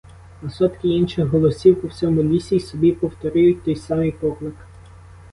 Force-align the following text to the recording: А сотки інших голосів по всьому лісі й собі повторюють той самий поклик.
А 0.43 0.49
сотки 0.49 0.87
інших 0.89 1.25
голосів 1.25 1.81
по 1.81 1.87
всьому 1.87 2.23
лісі 2.23 2.55
й 2.55 2.59
собі 2.59 2.91
повторюють 2.91 3.63
той 3.63 3.75
самий 3.75 4.11
поклик. 4.11 4.55